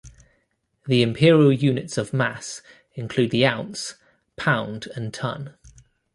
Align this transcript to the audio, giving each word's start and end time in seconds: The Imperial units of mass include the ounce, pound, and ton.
The 0.87 1.03
Imperial 1.03 1.53
units 1.53 1.95
of 1.95 2.11
mass 2.11 2.63
include 2.95 3.29
the 3.29 3.45
ounce, 3.45 3.97
pound, 4.35 4.87
and 4.95 5.13
ton. 5.13 5.53